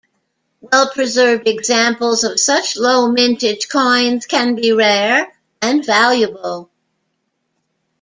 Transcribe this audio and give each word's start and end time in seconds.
Well 0.61 0.89
preserved 0.89 1.47
examples 1.47 2.23
of 2.23 2.39
such 2.39 2.75
low 2.75 3.07
mintage 3.11 3.69
coins 3.69 4.25
can 4.25 4.55
be 4.55 4.71
rare 4.73 5.31
and 5.61 5.85
valuable. 5.85 6.71